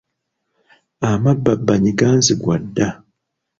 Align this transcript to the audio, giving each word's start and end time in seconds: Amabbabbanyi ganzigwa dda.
Amabbabbanyi 1.09 1.91
ganzigwa 1.99 2.55
dda. 2.63 2.89